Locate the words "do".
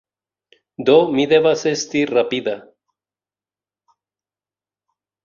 0.87-0.93